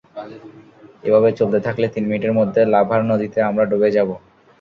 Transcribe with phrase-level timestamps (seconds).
[1.03, 4.09] এভাবে চলতে থাকলে তিন মিনিটের মধ্যে লাভার নদীতে আমরা ডুবে যাব!